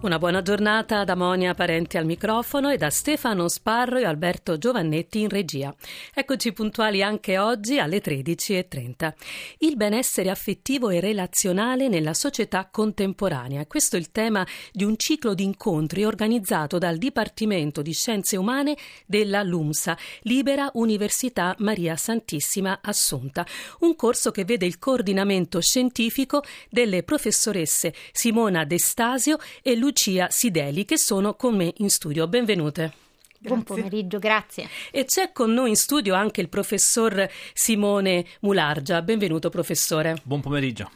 Una 0.00 0.20
buona 0.20 0.42
giornata 0.42 1.02
da 1.02 1.16
Monia 1.16 1.54
Parenti 1.54 1.96
al 1.96 2.04
microfono 2.04 2.70
e 2.70 2.76
da 2.76 2.88
Stefano 2.88 3.48
Sparro 3.48 3.98
e 3.98 4.04
Alberto 4.04 4.56
Giovannetti 4.56 5.22
in 5.22 5.28
regia. 5.28 5.74
Eccoci 6.14 6.52
puntuali 6.52 7.02
anche 7.02 7.36
oggi 7.36 7.80
alle 7.80 8.00
13.30. 8.00 9.12
Il 9.58 9.74
benessere 9.74 10.30
affettivo 10.30 10.90
e 10.90 11.00
relazionale 11.00 11.88
nella 11.88 12.14
società 12.14 12.68
contemporanea. 12.70 13.66
Questo 13.66 13.96
è 13.96 13.98
il 13.98 14.12
tema 14.12 14.46
di 14.70 14.84
un 14.84 14.96
ciclo 14.96 15.34
di 15.34 15.42
incontri 15.42 16.04
organizzato 16.04 16.78
dal 16.78 16.96
Dipartimento 16.96 17.82
di 17.82 17.92
Scienze 17.92 18.36
Umane 18.36 18.76
della 19.04 19.42
LUMSA, 19.42 19.98
Libera 20.22 20.70
Università 20.74 21.56
Maria 21.58 21.96
Santissima 21.96 22.78
Assunta. 22.82 23.44
Un 23.80 23.96
corso 23.96 24.30
che 24.30 24.44
vede 24.44 24.64
il 24.64 24.78
coordinamento 24.78 25.60
scientifico 25.60 26.44
delle 26.70 27.02
professoresse 27.02 27.92
Simona 28.12 28.64
Destasio 28.64 29.38
e 29.60 29.74
Lucia 29.74 29.86
Lucia 29.88 30.28
Sideli 30.28 30.84
che 30.84 30.98
sono 30.98 31.34
con 31.34 31.56
me 31.56 31.72
in 31.78 31.88
studio. 31.88 32.28
Benvenute. 32.28 32.92
Grazie. 33.38 33.48
Buon 33.48 33.62
pomeriggio, 33.62 34.18
grazie. 34.18 34.68
E 34.90 35.06
c'è 35.06 35.32
con 35.32 35.50
noi 35.52 35.70
in 35.70 35.76
studio 35.76 36.14
anche 36.14 36.42
il 36.42 36.50
professor 36.50 37.26
Simone 37.54 38.26
Mulargia. 38.40 39.00
Benvenuto 39.00 39.48
professore. 39.48 40.20
Buon 40.24 40.42
pomeriggio. 40.42 40.90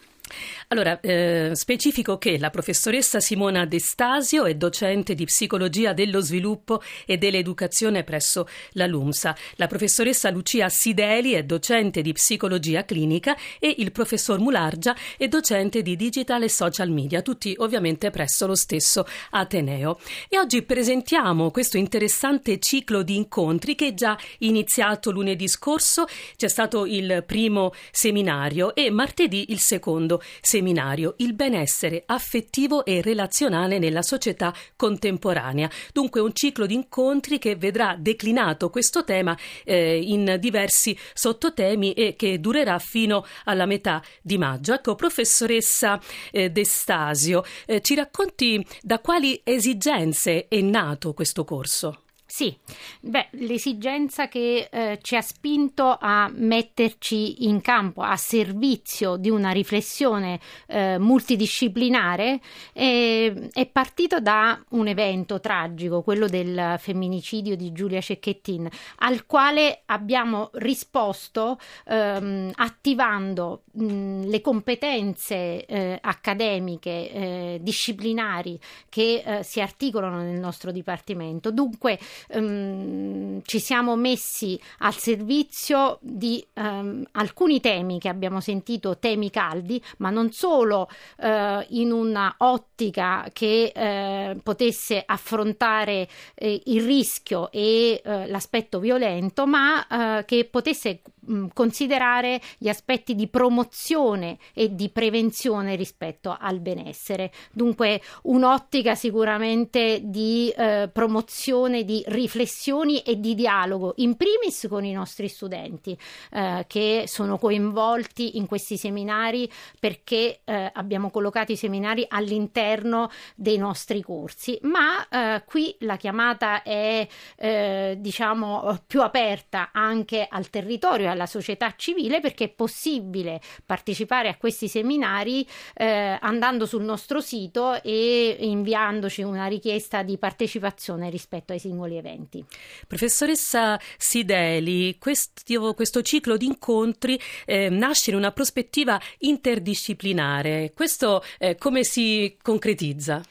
Allora, 0.69 1.01
eh, 1.01 1.51
specifico 1.55 2.19
che 2.19 2.39
la 2.39 2.51
professoressa 2.51 3.21
Simona 3.21 3.67
Destasio 3.67 4.45
è 4.45 4.55
docente 4.55 5.15
di 5.15 5.25
psicologia 5.25 5.93
dello 5.93 6.21
sviluppo 6.21 6.83
e 7.05 7.19
dell'educazione 7.19 8.05
presso 8.05 8.49
la 8.73 8.87
LUMSA. 8.87 9.37
La 9.57 9.67
professoressa 9.67 10.31
Lucia 10.31 10.69
Sideli 10.69 11.33
è 11.33 11.43
docente 11.43 12.03
di 12.03 12.13
psicologia 12.13 12.85
clinica 12.85 13.37
e 13.59 13.75
il 13.79 13.93
professor 13.93 14.39
Mulargia 14.39 14.97
è 15.17 15.29
docente 15.29 15.83
di 15.83 15.97
digital 15.97 16.43
e 16.43 16.49
social 16.49 16.91
media, 16.91 17.23
tutti 17.23 17.55
ovviamente 17.59 18.11
presso 18.11 18.47
lo 18.47 18.55
stesso 18.55 19.07
Ateneo. 19.31 19.99
E 20.29 20.39
oggi 20.39 20.63
presentiamo 20.63 21.51
questo 21.51 21.77
interessante 21.77 22.59
ciclo 22.59 23.03
di 23.03 23.17
incontri 23.17 23.75
che 23.75 23.89
è 23.89 23.95
già 23.95 24.17
iniziato 24.39 25.11
lunedì 25.11 25.49
scorso, 25.49 26.07
c'è 26.37 26.49
stato 26.49 26.87
il 26.87 27.25
primo 27.27 27.73
seminario 27.91 28.75
e 28.75 28.91
martedì 28.91 29.47
il 29.49 29.59
secondo 29.59 30.22
seminario 30.41 31.15
Il 31.19 31.35
benessere 31.35 32.03
affettivo 32.07 32.85
e 32.85 33.03
relazionale 33.03 33.79
nella 33.79 34.03
società 34.03 34.55
contemporanea. 34.77 35.71
Dunque 35.93 36.21
un 36.21 36.33
ciclo 36.33 36.67
di 36.67 36.75
incontri 36.75 37.39
che 37.39 37.57
vedrà 37.57 37.97
declinato 37.99 38.71
questo 38.71 39.05
tema 39.05 39.37
eh, 39.65 39.99
in 39.99 40.37
diversi 40.39 40.97
sottotemi 41.15 41.93
e 41.93 42.15
che 42.17 42.41
durerà 42.41 42.79
fino 42.79 43.25
alla 43.45 43.67
metà 43.67 44.03
di 44.21 44.39
maggio. 44.39 44.75
Ecco, 44.75 44.95
professoressa 44.95 46.01
eh, 46.31 46.51
Destasio, 46.51 47.45
eh, 47.67 47.81
ci 47.81 47.95
racconti 47.95 48.65
da 48.81 48.99
quali 49.01 49.41
esigenze 49.45 50.49
è 50.49 50.61
nato 50.61 51.13
questo 51.15 51.45
corso? 51.45 52.02
Sì, 52.35 52.57
beh, 53.03 53.29
l'esigenza 53.33 54.27
che 54.27 54.67
eh, 54.73 54.99
ci 55.03 55.17
ha 55.17 55.21
spinto 55.21 55.99
a 56.01 56.31
metterci 56.33 57.47
in 57.47 57.61
campo 57.61 58.01
a 58.01 58.17
servizio 58.17 59.17
di 59.19 59.29
una 59.29 59.51
riflessione 59.51 60.41
eh, 60.67 60.97
multidisciplinare 60.99 62.41
è, 62.73 63.31
è 63.53 63.67
partito 63.67 64.19
da 64.21 64.59
un 64.71 64.87
evento 64.87 65.41
tragico, 65.41 66.01
quello 66.01 66.27
del 66.27 66.77
femminicidio 66.79 67.55
di 67.55 67.71
Giulia 67.71 68.01
Cecchettin, 68.01 68.67
al 69.01 69.27
quale 69.27 69.83
abbiamo 69.85 70.49
risposto 70.55 71.59
ehm, 71.85 72.51
attivando 72.55 73.65
mh, 73.73 74.27
le 74.27 74.41
competenze 74.41 75.65
eh, 75.67 75.99
accademiche, 76.01 77.11
eh, 77.11 77.59
disciplinari 77.61 78.59
che 78.89 79.23
eh, 79.25 79.43
si 79.43 79.61
articolano 79.61 80.23
nel 80.23 80.39
nostro 80.39 80.71
dipartimento. 80.71 81.51
Dunque, 81.51 81.99
um, 82.31 83.41
ci 83.45 83.59
siamo 83.59 83.97
messi 83.97 84.59
al 84.79 84.95
servizio 84.95 85.99
di 86.01 86.45
um, 86.55 87.05
alcuni 87.13 87.61
temi 87.61 87.99
che 87.99 88.09
abbiamo 88.09 88.41
sentito, 88.41 88.99
temi 88.99 89.31
caldi, 89.31 89.83
ma 89.99 90.11
non 90.11 90.33
solo 90.33 90.89
uh, 91.19 91.27
in 91.69 91.93
una 91.93 92.35
ottica 92.39 93.29
che 93.33 93.73
uh, 93.75 94.41
potesse 94.43 95.03
affrontare 95.05 96.09
uh, 96.41 96.61
il 96.65 96.85
rischio 96.85 97.51
e 97.51 98.01
l'aspetto 98.03 98.79
violento, 98.79 99.47
ma 99.47 99.87
che 100.25 100.45
potesse 100.45 101.01
um, 101.33 101.49
considerare 101.53 102.41
gli 102.59 102.69
aspetti 102.69 103.15
di 103.15 103.29
promozione 103.29 104.39
e 104.53 104.75
di 104.75 104.91
prevenzione 104.91 105.75
rispetto 105.75 106.37
al 106.39 106.61
benessere. 106.61 107.33
Dunque 107.53 108.01
un'ottica 108.23 108.95
sicuramente 108.95 110.01
di 110.05 110.53
promozione, 110.93 111.85
di 111.85 112.03
riflessioni 112.07 113.01
e 113.01 113.19
di 113.19 113.35
dialogo, 113.35 113.95
in 113.97 114.17
primis 114.17 114.67
con 114.69 114.85
i 114.85 114.93
nostri 114.93 115.29
studenti 115.29 115.97
eh, 116.31 116.65
che 116.67 117.05
sono 117.07 117.39
coinvolti 117.39 118.37
in 118.37 118.47
questi 118.47 118.77
seminari 118.77 119.51
perché 119.79 120.41
eh, 120.45 120.71
abbiamo 120.73 121.11
collocato 121.11 121.53
i 121.53 121.57
seminari 121.57 122.05
all'interno 122.09 123.11
dei 123.35 123.57
nostri 123.57 124.03
corsi, 124.03 124.59
ma 124.63 125.07
eh, 125.09 125.45
qui 125.45 125.75
la 125.81 125.97
chiamata 125.97 126.63
è 126.63 127.07
eh, 127.37 127.97
diciamo 127.99 128.79
più 128.87 129.03
aperta 129.03 129.71
anche 129.73 130.27
al 130.29 130.51
territorio 130.51 131.07
e 131.07 131.11
alla 131.11 131.22
società 131.27 131.75
civile 131.77 132.21
perché 132.21 132.45
è 132.45 132.49
possibile 132.49 133.41
partecipare 133.65 134.29
a 134.29 134.37
questi 134.37 134.69
seminari 134.69 135.47
eh, 135.75 136.19
andando 136.21 136.67
sul 136.67 136.83
nostro 136.83 137.21
sito 137.21 137.83
e 137.83 138.37
inviandoci 138.41 139.23
una 139.23 139.47
richiesta 139.47 140.03
di 140.03 140.19
partecipazione 140.19 141.11
rispetto 141.11 141.53
ai 141.53 141.59
singoli 141.59 141.97
eventi. 141.97 142.45
Professoressa 142.87 143.79
Sideli, 143.97 144.99
questo, 144.99 145.75
questo 145.75 146.03
ciclo 146.03 146.37
di 146.37 146.47
incontri 146.47 147.19
eh, 147.45 147.69
nasce 147.69 148.11
in 148.11 148.17
una 148.17 148.33
prospettiva 148.33 149.01
interdisciplinare. 149.19 150.73
Questo 150.75 151.23
eh, 151.39 151.57
come 151.57 151.85
si 151.85 152.37
concretizza? 152.43 153.23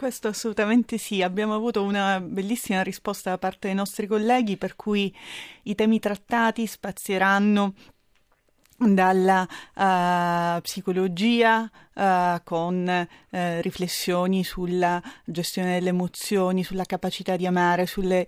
Questo 0.00 0.28
assolutamente 0.28 0.96
sì, 0.96 1.20
abbiamo 1.20 1.54
avuto 1.54 1.82
una 1.82 2.20
bellissima 2.20 2.80
risposta 2.80 3.28
da 3.28 3.36
parte 3.36 3.66
dei 3.66 3.76
nostri 3.76 4.06
colleghi 4.06 4.56
per 4.56 4.74
cui 4.74 5.14
i 5.64 5.74
temi 5.74 5.98
trattati 5.98 6.66
spazieranno 6.66 7.74
dalla 8.78 9.46
uh, 9.74 10.62
psicologia 10.62 11.70
uh, 11.94 12.40
con 12.44 12.86
uh, 12.86 13.60
riflessioni 13.60 14.44
sulla 14.44 15.02
gestione 15.24 15.74
delle 15.74 15.90
emozioni, 15.90 16.64
sulla 16.64 16.84
capacità 16.84 17.36
di 17.36 17.46
amare, 17.46 17.86
sulle 17.86 18.26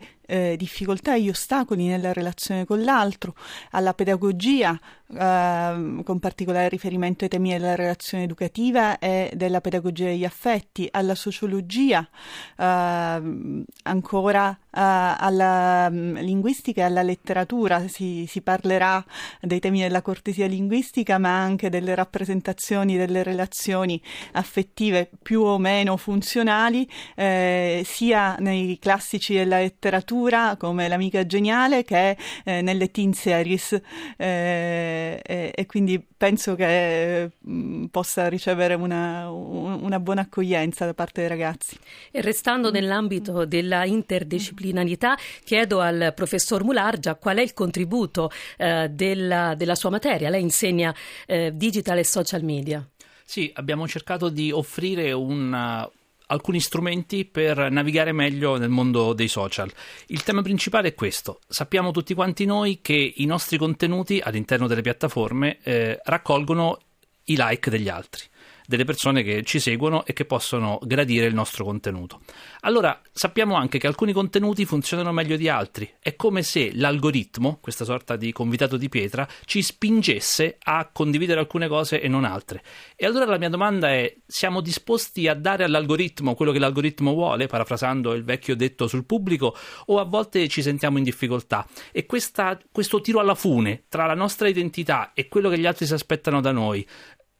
difficoltà. 0.57 1.15
E 1.15 1.21
gli 1.21 1.29
ostacoli 1.29 1.89
nella 1.89 2.15
relazione 2.15 2.65
con 2.65 2.83
l'altro, 2.83 3.35
alla 3.73 3.93
pedagogia 3.93 4.81
con 5.15 6.19
particolare 6.21 6.71
riferimento 6.71 7.25
ai 7.25 7.29
temi 7.29 7.51
della 7.51 7.75
relazione 7.75 8.25
educativa 8.25 8.99
e 8.99 9.31
della 9.35 9.61
pedagogia 9.61 10.07
degli 10.07 10.25
affetti, 10.25 10.89
alla 10.91 11.15
sociologia, 11.15 12.09
ancora 12.57 14.59
alla 14.71 15.89
um, 15.91 16.19
linguistica 16.19 16.81
e 16.81 16.85
alla 16.85 17.03
letteratura, 17.03 17.87
si, 17.89 18.25
si 18.27 18.41
parlerà 18.41 19.05
dei 19.39 19.61
temi 19.61 19.83
della 19.83 20.01
cortesia 20.01 20.47
linguistica 20.47 21.19
ma 21.19 21.39
anche 21.39 21.69
delle 21.69 21.95
rappresentazioni 21.95 22.97
delle 22.97 23.23
relazioni 23.23 23.52
affettive 24.33 25.11
più 25.23 25.43
o 25.43 25.59
meno 25.59 25.97
funzionali, 25.97 26.89
eh, 27.15 27.83
sia 27.85 28.37
nei 28.39 28.79
classici 28.79 29.35
della 29.35 29.59
letteratura 29.59 30.57
come 30.59 30.89
L'amica 30.89 31.25
geniale 31.27 31.85
che 31.85 32.17
eh, 32.45 32.61
nelle 32.63 32.91
teen 32.91 33.13
series 33.13 33.81
eh, 34.17 35.21
e 35.23 35.67
quindi 35.67 36.05
penso 36.17 36.55
che 36.55 37.31
mm, 37.49 37.87
possa 37.87 38.29
ricevere 38.29 38.75
una, 38.75 39.29
una, 39.31 39.99
buona 39.99 40.21
accoglienza 40.23 40.85
da 40.85 40.95
parte 40.95 41.21
dei 41.21 41.29
ragazzi. 41.29 41.77
E 42.11 42.21
restando 42.21 42.71
nell'ambito 42.71 43.45
della 43.45 43.85
multidisciplinarità, 43.85 45.17
chiedo 45.45 45.81
al 45.81 46.13
professor 46.15 46.65
Mulargia 46.65 47.15
qual 47.17 47.39
è 47.39 47.43
il 47.43 47.55
contributo 47.55 48.31
eh, 48.57 48.89
della, 48.91 49.55
della, 49.57 49.75
sua 49.75 49.91
materia. 49.91 50.29
Lei 50.29 50.43
insegna 50.43 50.95
eh, 51.27 51.51
digital 51.55 51.99
e 51.99 52.05
social 52.05 52.43
media. 52.43 52.87
Sì, 53.33 53.51
abbiamo 53.55 53.89
cercato 53.89 54.29
di 54.29 54.53
offrire 54.53 55.11
una 55.13 55.91
alcuni 56.27 56.61
strumenti 56.61 57.25
per 57.25 57.71
navigare 57.71 58.13
meglio 58.13 58.59
nel 58.59 58.69
mondo 58.69 59.15
dei 59.15 59.29
social. 59.29 59.73
Il 60.09 60.23
tema 60.23 60.43
principale 60.43 60.89
è 60.89 60.95
questo. 60.95 61.41
Sappiamo 61.49 61.93
tutti 61.93 62.13
quanti 62.13 62.45
noi 62.45 62.81
che 62.83 62.93
i 62.93 63.25
nostri 63.25 63.57
contenuti 63.57 64.21
all'interno 64.23 64.67
delle 64.67 64.83
piattaforme 64.83 65.57
eh, 65.63 65.99
raccolgono 66.05 66.79
i 67.25 67.37
like 67.39 67.71
degli 67.71 67.89
altri 67.89 68.23
delle 68.67 68.85
persone 68.85 69.23
che 69.23 69.43
ci 69.45 69.61
seguono 69.61 70.05
e 70.05 70.13
che 70.13 70.25
possono 70.25 70.79
gradire 70.83 71.27
il 71.27 71.35
nostro 71.35 71.65
contenuto. 71.65 72.21
Allora, 72.61 73.01
sappiamo 73.11 73.55
anche 73.55 73.79
che 73.79 73.87
alcuni 73.87 74.13
contenuti 74.13 74.65
funzionano 74.65 75.13
meglio 75.13 75.37
di 75.37 75.49
altri. 75.49 75.93
È 75.99 76.17
come 76.17 76.43
se 76.43 76.71
l'algoritmo, 76.75 77.59
questa 77.61 77.85
sorta 77.85 78.17
di 78.17 78.33
convitato 78.33 78.77
di 78.77 78.89
pietra, 78.89 79.27
ci 79.45 79.63
spingesse 79.63 80.59
a 80.63 80.89
condividere 80.93 81.41
alcune 81.41 81.69
cose 81.69 82.01
e 82.01 82.09
non 82.09 82.25
altre. 82.25 82.63
E 82.97 83.07
allora 83.07 83.27
la 83.27 83.39
mia 83.39 83.49
domanda 83.49 83.91
è: 83.91 84.15
siamo 84.27 84.61
disposti 84.61 85.29
a 85.29 85.35
dare 85.35 85.65
all'algoritmo 85.65 86.35
quello 86.35 86.53
che 86.53 86.59
l'algoritmo 86.59 87.13
vuole, 87.13 87.47
parafrasando 87.47 88.13
il 88.15 88.25
vecchio 88.25 88.57
detto 88.57 88.87
sul 88.87 89.05
pubblico, 89.05 89.57
o 89.87 89.99
a 89.99 90.05
volte 90.05 90.49
ci 90.49 90.63
sentiamo 90.63 90.99
in 90.99 91.05
difficoltà? 91.05 91.67
E 91.91 92.07
questa, 92.07 92.59
questo 92.71 93.01
tiro 93.01 93.21
alla 93.21 93.35
fune 93.35 93.85
tra 93.89 94.07
la 94.07 94.15
nostra 94.15 94.49
identità 94.49 95.13
e 95.15 95.29
quello 95.29 95.49
che 95.49 95.59
gli 95.59 95.67
altri 95.67 95.87
si 95.87 95.95
aspettano 95.95 96.41
da 96.41 96.53
noi 96.53 96.87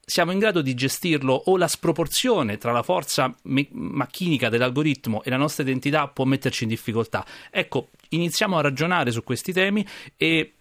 siamo 0.05 0.33
in 0.33 0.39
grado 0.39 0.63
di 0.63 0.75
gestirlo 0.75 1.33
o 1.47 1.57
la 1.57 1.69
sproporzione 1.69 2.59
tra 2.59 2.73
la 2.73 2.83
forza 2.83 3.35
me- 3.45 3.69
macchinica 3.71 4.49
dell'algoritmo 4.49 5.23
e 5.23 5.31
la 5.31 5.37
nostra 5.37 5.63
identità 5.63 6.09
può 6.09 6.25
metterci 6.25 6.65
in 6.65 6.69
difficoltà. 6.69 7.25
Ecco, 7.51 7.91
iniziamo 8.11 8.59
a 8.59 8.61
ragionare 8.61 9.11
su 9.11 9.23
questi 9.23 9.53
temi 9.53 9.87
e 10.17 10.53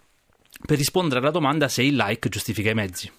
per 0.65 0.77
rispondere 0.77 1.19
alla 1.19 1.31
domanda 1.31 1.67
se 1.67 1.83
il 1.83 1.95
like 1.95 2.29
giustifica 2.29 2.69
i 2.69 2.75
mezzi. 2.75 3.11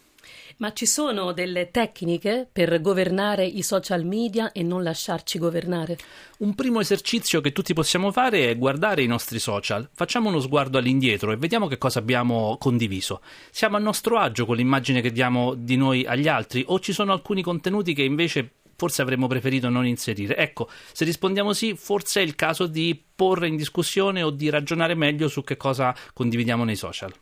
Ma 0.62 0.72
ci 0.72 0.86
sono 0.86 1.32
delle 1.32 1.72
tecniche 1.72 2.48
per 2.52 2.80
governare 2.80 3.44
i 3.44 3.62
social 3.62 4.04
media 4.04 4.52
e 4.52 4.62
non 4.62 4.84
lasciarci 4.84 5.40
governare? 5.40 5.98
Un 6.38 6.54
primo 6.54 6.78
esercizio 6.78 7.40
che 7.40 7.50
tutti 7.50 7.74
possiamo 7.74 8.12
fare 8.12 8.48
è 8.48 8.56
guardare 8.56 9.02
i 9.02 9.08
nostri 9.08 9.40
social. 9.40 9.90
Facciamo 9.92 10.28
uno 10.28 10.38
sguardo 10.38 10.78
all'indietro 10.78 11.32
e 11.32 11.36
vediamo 11.36 11.66
che 11.66 11.78
cosa 11.78 11.98
abbiamo 11.98 12.58
condiviso. 12.60 13.22
Siamo 13.50 13.76
a 13.76 13.80
nostro 13.80 14.18
agio 14.18 14.46
con 14.46 14.54
l'immagine 14.54 15.00
che 15.00 15.10
diamo 15.10 15.54
di 15.54 15.74
noi 15.74 16.06
agli 16.06 16.28
altri 16.28 16.62
o 16.64 16.78
ci 16.78 16.92
sono 16.92 17.10
alcuni 17.10 17.42
contenuti 17.42 17.92
che 17.92 18.04
invece 18.04 18.52
forse 18.76 19.02
avremmo 19.02 19.26
preferito 19.26 19.68
non 19.68 19.84
inserire. 19.84 20.36
Ecco, 20.36 20.68
se 20.92 21.04
rispondiamo 21.04 21.52
sì, 21.54 21.74
forse 21.74 22.20
è 22.20 22.22
il 22.22 22.36
caso 22.36 22.68
di 22.68 23.02
porre 23.16 23.48
in 23.48 23.56
discussione 23.56 24.22
o 24.22 24.30
di 24.30 24.48
ragionare 24.48 24.94
meglio 24.94 25.26
su 25.26 25.42
che 25.42 25.56
cosa 25.56 25.92
condividiamo 26.14 26.62
nei 26.62 26.76
social. 26.76 27.12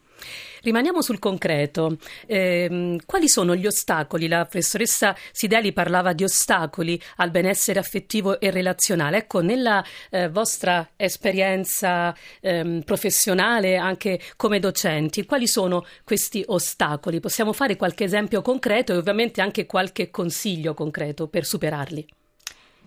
Rimaniamo 0.63 1.01
sul 1.01 1.19
concreto. 1.19 1.97
Eh, 2.27 2.99
quali 3.07 3.29
sono 3.29 3.55
gli 3.55 3.67
ostacoli? 3.67 4.29
La 4.29 4.45
professoressa 4.45 5.17
Sideli 5.33 5.73
parlava 5.73 6.13
di 6.13 6.25
ostacoli 6.25 7.01
al 7.17 7.31
benessere 7.31 7.79
affettivo 7.79 8.39
e 8.41 8.51
relazionale. 8.51 9.19
Ecco, 9.19 9.41
nella 9.41 9.85
eh, 10.11 10.29
vostra 10.29 10.91
esperienza 10.97 12.15
eh, 12.41 12.83
professionale, 12.85 13.77
anche 13.77 14.21
come 14.37 14.59
docenti, 14.59 15.25
quali 15.25 15.47
sono 15.47 15.87
questi 16.05 16.45
ostacoli? 16.47 17.21
Possiamo 17.21 17.53
fare 17.53 17.77
qualche 17.77 18.05
esempio 18.05 18.43
concreto 18.43 18.93
e 18.93 18.97
ovviamente 18.97 19.41
anche 19.41 19.67
qualche 19.67 20.11
consiglio 20.11 20.75
concreto 20.75 21.29
per 21.29 21.45
superarli? 21.47 22.07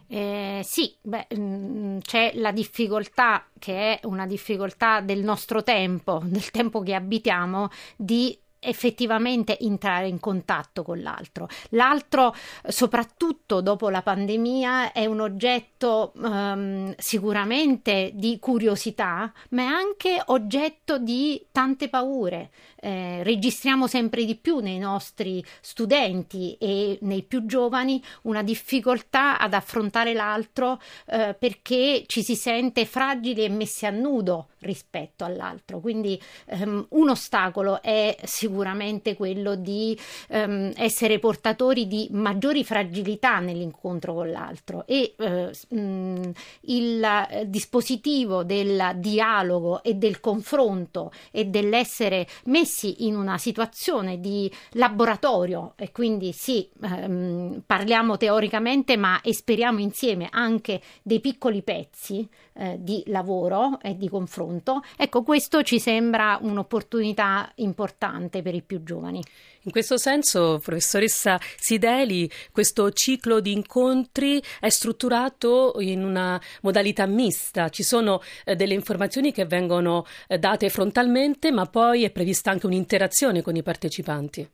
Eh, 0.08 0.62
sì, 0.64 0.96
beh, 1.02 1.28
mm, 1.36 1.98
c'è 2.00 2.34
la 2.36 2.52
difficoltà, 2.52 3.48
che 3.58 4.00
è 4.00 4.06
una 4.06 4.28
difficoltà 4.28 5.02
del 5.02 5.24
nostro 5.24 5.64
tempo, 5.64 6.22
del 6.24 6.52
tempo 6.52 6.82
che 6.82 6.94
abitiamo, 6.94 7.70
di 7.96 8.38
effettivamente 8.64 9.60
entrare 9.60 10.08
in 10.08 10.20
contatto 10.20 10.84
con 10.84 11.02
l'altro. 11.02 11.48
L'altro, 11.70 12.34
soprattutto 12.68 13.62
dopo 13.62 13.90
la 13.90 14.02
pandemia, 14.02 14.92
è 14.92 15.06
un 15.06 15.20
oggetto 15.20 16.12
um, 16.16 16.94
sicuramente 16.98 18.12
di 18.14 18.38
curiosità, 18.40 19.32
ma 19.50 19.64
è 19.64 19.66
anche 19.66 20.22
oggetto 20.28 20.98
di 20.98 21.46
tante 21.52 21.90
paure. 21.90 22.52
Eh, 22.80 23.24
registriamo 23.24 23.88
sempre 23.88 24.26
di 24.26 24.36
più 24.36 24.60
nei 24.60 24.78
nostri 24.78 25.44
studenti 25.62 26.58
e 26.60 26.98
nei 27.02 27.24
più 27.24 27.46
giovani 27.46 28.04
una 28.24 28.44
difficoltà 28.44 29.40
ad 29.40 29.54
affrontare 29.54 30.14
l'altro 30.14 30.82
eh, 31.06 31.36
perché 31.38 32.04
ci 32.08 32.24
si 32.24 32.36
sente 32.36 32.86
fragili 32.86 33.44
e 33.44 33.50
messi 33.50 33.86
a 33.86 33.90
nudo 33.90 34.50
rispetto 34.60 35.24
all'altro. 35.24 35.80
Quindi 35.80 36.22
um, 36.48 36.86
un 36.90 37.10
ostacolo 37.10 37.82
è 37.82 38.16
sicuramente 38.24 38.53
sicuramente 38.54 39.16
quello 39.16 39.56
di 39.56 39.98
ehm, 40.28 40.74
essere 40.76 41.18
portatori 41.18 41.88
di 41.88 42.08
maggiori 42.12 42.64
fragilità 42.64 43.40
nell'incontro 43.40 44.14
con 44.14 44.30
l'altro 44.30 44.86
e 44.86 45.16
eh, 45.18 45.52
mh, 45.70 46.32
il 46.62 47.04
eh, 47.04 47.50
dispositivo 47.50 48.44
del 48.44 48.92
dialogo 48.98 49.82
e 49.82 49.96
del 49.96 50.20
confronto 50.20 51.12
e 51.32 51.46
dell'essere 51.46 52.28
messi 52.46 53.08
in 53.08 53.16
una 53.16 53.40
situazione 53.40 54.20
di 54.20 54.52
laboratorio 54.74 55.74
e 55.76 55.92
quindi 55.92 56.32
sì, 56.32 56.70
ehm, 56.80 57.64
parliamo 57.66 58.18
teoricamente 58.18 58.98
ma 58.98 59.20
esperiamo 59.24 59.80
insieme 59.80 60.28
anche 60.30 60.80
dei 61.02 61.20
piccoli 61.20 61.64
pezzi 61.64 62.30
eh, 62.54 62.78
di 62.80 63.02
lavoro 63.08 63.80
e 63.82 63.98
di 63.98 64.08
confronto. 64.08 64.84
Ecco, 64.96 65.24
questo 65.24 65.64
ci 65.64 65.80
sembra 65.80 66.38
un'opportunità 66.40 67.52
importante 67.56 68.43
per 68.44 68.54
i 68.54 68.62
più 68.62 68.84
giovani. 68.84 69.24
In 69.64 69.72
questo 69.72 69.98
senso, 69.98 70.60
professoressa 70.62 71.40
Sideli, 71.58 72.30
questo 72.52 72.92
ciclo 72.92 73.40
di 73.40 73.54
incontri 73.54 74.40
è 74.60 74.70
strutturato 74.70 75.78
in 75.80 76.04
una 76.04 76.40
modalità 76.62 77.08
mista. 77.08 77.70
Ci 77.70 77.82
sono 77.82 78.22
eh, 78.46 78.56
delle 78.56 78.76
informazioni 78.76 79.32
che 79.32 79.46
vengono 79.46 80.06
eh, 80.28 80.38
date 80.38 80.70
frontalmente, 80.70 81.52
ma 81.52 81.66
poi 81.66 82.04
è 82.04 82.12
prevista 82.12 82.52
anche 82.52 82.68
un'interazione 82.68 83.42
con 83.42 83.56
i 83.56 83.64
partecipanti. 83.64 84.48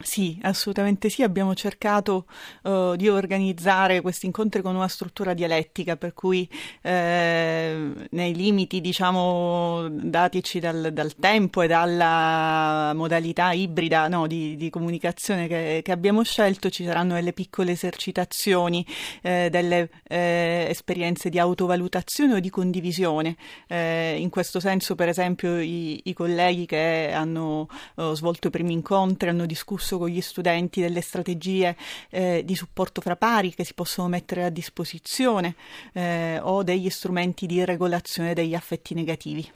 Sì, 0.00 0.38
assolutamente 0.42 1.08
sì, 1.08 1.24
abbiamo 1.24 1.56
cercato 1.56 2.26
uh, 2.62 2.94
di 2.94 3.08
organizzare 3.08 4.00
questi 4.00 4.26
incontri 4.26 4.62
con 4.62 4.76
una 4.76 4.86
struttura 4.86 5.34
dialettica, 5.34 5.96
per 5.96 6.14
cui 6.14 6.48
eh, 6.82 8.06
nei 8.08 8.34
limiti, 8.34 8.80
diciamo, 8.80 9.88
datici 9.90 10.60
dal, 10.60 10.92
dal, 10.92 11.16
tempo 11.16 11.62
e 11.62 11.66
dalla 11.66 12.92
modalità 12.94 13.50
ibrida 13.50 14.06
no, 14.06 14.28
di, 14.28 14.54
di, 14.56 14.70
comunicazione 14.70 15.48
che, 15.48 15.80
che, 15.82 15.90
abbiamo 15.90 16.22
scelto, 16.22 16.70
ci 16.70 16.84
saranno 16.84 17.14
delle 17.14 17.32
piccole 17.32 17.72
esercitazioni, 17.72 18.86
eh, 19.20 19.48
delle 19.50 19.90
eh, 20.04 20.66
esperienze 20.68 21.28
di 21.28 21.40
autovalutazione 21.40 22.34
o 22.34 22.38
di 22.38 22.50
condivisione. 22.50 23.36
Eh, 23.66 24.16
in 24.20 24.30
questo 24.30 24.60
senso, 24.60 24.94
per 24.94 25.08
esempio, 25.08 25.58
i, 25.58 26.02
i 26.04 26.12
colleghi 26.12 26.66
che 26.66 27.10
hanno 27.12 27.68
uh, 27.96 28.14
svolto 28.14 28.46
i 28.46 28.50
primi 28.50 28.74
incontri 28.74 29.28
hanno 29.28 29.44
discusso 29.44 29.87
discusso 29.88 29.98
con 29.98 30.08
gli 30.08 30.20
studenti 30.20 30.80
delle 30.82 31.00
strategie 31.00 31.74
eh, 32.10 32.42
di 32.44 32.54
supporto 32.54 33.00
fra 33.00 33.16
pari 33.16 33.54
che 33.54 33.64
si 33.64 33.72
possono 33.72 34.08
mettere 34.08 34.44
a 34.44 34.50
disposizione 34.50 35.56
eh, 35.94 36.38
o 36.42 36.62
degli 36.62 36.90
strumenti 36.90 37.46
di 37.46 37.64
regolazione 37.64 38.34
degli 38.34 38.54
affetti 38.54 38.92
negativi. 38.92 39.50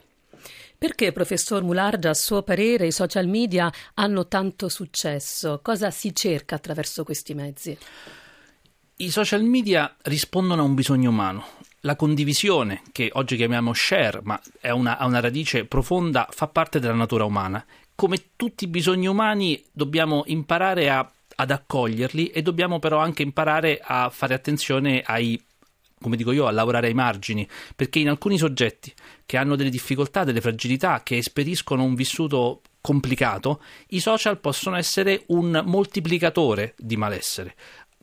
Perché, 0.75 1.11
professor 1.13 1.63
Mulargia, 1.63 2.09
a 2.09 2.13
suo 2.13 2.41
parere 2.41 2.87
i 2.87 2.91
social 2.91 3.27
media 3.27 3.71
hanno 3.93 4.27
tanto 4.27 4.67
successo? 4.67 5.59
Cosa 5.61 5.91
si 5.91 6.13
cerca 6.13 6.55
attraverso 6.55 7.03
questi 7.03 7.33
mezzi? 7.33 7.77
I 8.97 9.09
social 9.09 9.43
media 9.43 9.95
rispondono 10.01 10.61
a 10.61 10.65
un 10.65 10.73
bisogno 10.73 11.09
umano. 11.09 11.45
La 11.81 11.95
condivisione, 11.95 12.81
che 12.91 13.09
oggi 13.13 13.35
chiamiamo 13.35 13.73
share, 13.73 14.19
ma 14.23 14.39
una, 14.73 14.97
ha 14.97 15.05
una 15.05 15.19
radice 15.19 15.65
profonda, 15.65 16.27
fa 16.31 16.47
parte 16.47 16.79
della 16.79 16.93
natura 16.93 17.25
umana 17.25 17.65
come 17.95 18.31
tutti 18.35 18.65
i 18.65 18.67
bisogni 18.67 19.07
umani 19.07 19.63
dobbiamo 19.71 20.23
imparare 20.27 20.89
a, 20.89 21.09
ad 21.35 21.51
accoglierli 21.51 22.27
e 22.27 22.41
dobbiamo 22.41 22.79
però 22.79 22.99
anche 22.99 23.23
imparare 23.23 23.79
a 23.81 24.09
fare 24.09 24.33
attenzione 24.33 25.01
ai 25.01 25.41
come 26.03 26.17
dico 26.17 26.33
io, 26.33 26.45
a 26.45 26.51
lavorare 26.51 26.87
ai 26.87 26.93
margini, 26.93 27.47
perché 27.75 27.97
in 27.97 28.09
alcuni 28.09 28.37
soggetti 28.37 28.93
che 29.25 29.37
hanno 29.37 29.55
delle 29.55 29.69
difficoltà, 29.69 30.25
delle 30.25 30.41
fragilità, 30.41 31.01
che 31.01 31.15
esperiscono 31.15 31.83
un 31.83 31.95
vissuto 31.95 32.61
complicato, 32.81 33.61
i 33.87 34.01
social 34.01 34.37
possono 34.39 34.75
essere 34.75 35.23
un 35.27 35.63
moltiplicatore 35.65 36.75
di 36.77 36.97
malessere, 36.97 37.55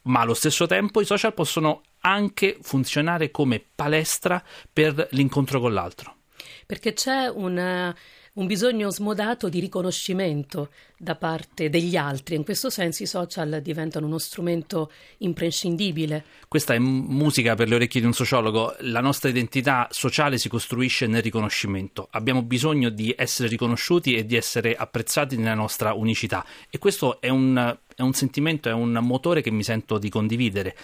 ma 0.04 0.20
allo 0.20 0.32
stesso 0.32 0.66
tempo 0.66 1.02
i 1.02 1.04
social 1.04 1.35
possono 1.35 1.82
anche 2.00 2.56
funzionare 2.62 3.30
come 3.30 3.62
palestra 3.75 4.42
per 4.73 5.09
l'incontro 5.11 5.61
con 5.61 5.75
l'altro. 5.75 6.16
Perché 6.64 6.94
c'è 6.94 7.26
un 7.28 7.94
un 8.34 8.46
bisogno 8.46 8.90
smodato 8.90 9.49
di 9.49 9.58
riconoscimento 9.58 10.70
da 10.96 11.16
parte 11.16 11.68
degli 11.68 11.96
altri. 11.96 12.37
In 12.37 12.44
questo 12.44 12.70
senso 12.70 13.02
i 13.02 13.06
social 13.06 13.60
diventano 13.62 14.06
uno 14.06 14.18
strumento 14.18 14.92
imprescindibile. 15.18 16.25
Questa 16.46 16.75
è 16.75 16.78
musica 16.78 17.54
per 17.54 17.68
le 17.68 17.75
orecchie 17.75 18.00
di 18.00 18.06
un 18.06 18.12
sociologo. 18.12 18.76
La 18.80 19.00
nostra 19.00 19.28
identità 19.28 19.88
sociale 19.90 20.38
si 20.38 20.49
costruisce 20.49 21.06
nel 21.06 21.22
riconoscimento. 21.22 22.08
Abbiamo 22.12 22.42
bisogno 22.42 22.88
di 22.90 23.12
essere 23.16 23.49
riconosciuti 23.49 24.14
e 24.14 24.25
di 24.25 24.37
essere 24.37 24.76
apprezzati 24.76 25.37
nella 25.37 25.54
nostra 25.54 25.92
unicità. 25.94 26.44
E 26.68 26.78
questo 26.78 27.20
è 27.20 27.28
un, 27.28 27.78
è 27.96 28.02
un 28.02 28.12
sentimento, 28.12 28.68
è 28.68 28.72
un 28.72 28.99
motore 29.02 29.42
che 29.42 29.50
mi 29.50 29.64
sento 29.64 29.99
di 29.99 30.08
condividere. 30.08 30.76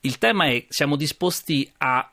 Il 0.00 0.18
tema 0.18 0.46
è 0.46 0.64
siamo 0.68 0.96
disposti 0.96 1.70
a 1.78 2.10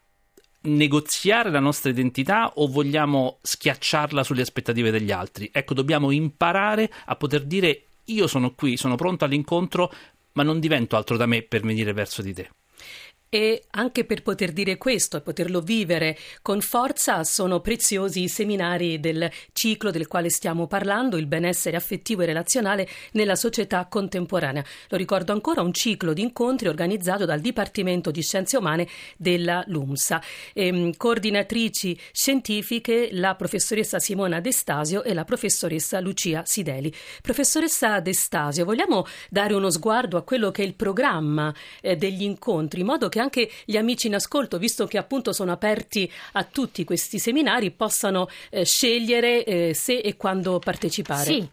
negoziare 0.64 1.50
la 1.50 1.60
nostra 1.60 1.90
identità 1.90 2.54
o 2.56 2.68
vogliamo 2.68 3.40
schiacciarla 3.42 4.24
sulle 4.24 4.42
aspettative 4.42 4.92
degli 4.92 5.12
altri? 5.12 5.50
Ecco, 5.52 5.74
dobbiamo 5.74 6.12
imparare 6.12 6.92
a 7.06 7.16
poter 7.16 7.44
dire 7.44 7.86
io 8.06 8.28
sono 8.28 8.54
qui, 8.54 8.78
sono 8.78 8.96
pronto 8.96 9.26
all'incontro, 9.26 9.92
ma 10.34 10.44
non 10.44 10.60
divento 10.60 10.96
altro 10.96 11.18
da 11.18 11.26
me 11.26 11.42
per 11.42 11.62
venire 11.62 11.94
verso 11.94 12.22
di 12.22 12.34
te. 12.34 12.50
E 13.34 13.64
anche 13.72 14.06
per 14.06 14.22
poter 14.22 14.52
dire 14.52 14.78
questo 14.78 15.18
e 15.18 15.22
poterlo 15.22 15.62
vivere 15.62 16.16
con 16.44 16.62
forza 16.62 17.24
sono 17.24 17.62
preziosi 17.62 18.22
i 18.22 18.28
seminari 18.28 19.00
del 19.00 19.28
ciclo 19.54 19.90
del 19.90 20.06
quale 20.06 20.30
stiamo 20.30 20.68
parlando, 20.68 21.18
il 21.18 21.26
benessere 21.26 21.76
affettivo 21.76 22.22
e 22.22 22.28
relazionale 22.28 22.88
nella 23.14 23.34
società 23.34 23.88
contemporanea. 23.90 24.64
Lo 24.90 24.98
ricordo 24.98 25.32
ancora, 25.32 25.64
un 25.64 25.74
ciclo 25.74 26.14
di 26.14 26.22
incontri 26.22 26.68
organizzato 26.68 27.26
dal 27.26 27.40
Dipartimento 27.40 28.12
di 28.12 28.22
Scienze 28.22 28.56
Umane 28.58 28.88
della 29.18 29.64
LUMSA. 29.66 30.22
E, 30.54 30.68
ehm, 30.68 30.96
coordinatrici 30.96 32.00
scientifiche 32.12 33.10
la 33.14 33.34
professoressa 33.34 33.98
Simona 33.98 34.42
Destasio 34.42 35.02
e 35.02 35.12
la 35.16 35.24
professoressa 35.24 36.00
Lucia 36.00 36.44
Sideli. 36.46 36.94
Professoressa 37.24 38.00
Destasio, 38.00 38.64
vogliamo 38.64 39.08
dare 39.32 39.56
uno 39.56 39.72
sguardo 39.72 40.18
a 40.18 40.22
quello 40.22 40.52
che 40.52 40.62
è 40.62 40.66
il 40.68 40.76
programma 40.76 41.52
eh, 41.82 41.96
degli 41.96 42.22
incontri, 42.22 42.82
in 42.82 42.86
modo 42.86 43.10
che 43.10 43.22
anche 43.24 43.50
gli 43.66 43.78
amici 43.78 44.08
in 44.08 44.16
ascolto, 44.16 44.58
visto 44.58 44.86
che 44.86 44.98
appunto 44.98 45.34
sono 45.34 45.52
aperti 45.52 46.10
a 46.34 46.44
tutti 46.44 46.84
questi 46.84 47.18
seminari, 47.20 47.72
possano 47.72 48.28
eh, 48.50 48.66
scegliere 48.66 49.44
eh, 49.44 49.74
se 49.74 49.98
e 49.98 50.16
quando 50.16 50.60
partecipare. 50.60 51.24
Sì. 51.24 51.50